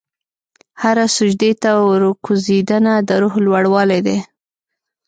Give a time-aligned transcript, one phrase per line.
[0.81, 4.17] هره سجدې ته ورکوځېدنه، د روح لوړوالی دی.